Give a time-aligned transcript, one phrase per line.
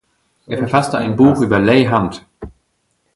[0.47, 2.25] Er verfasste ein Buch über „Leigh Hunt“.